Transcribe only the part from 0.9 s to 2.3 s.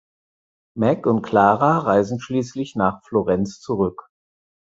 und Clara reisen